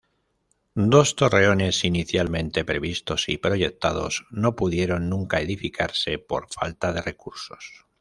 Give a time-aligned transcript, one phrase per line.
[0.73, 7.85] Dos torreones inicialmente previstos y proyectados no pudieron nunca edificarse, por falta de recursos.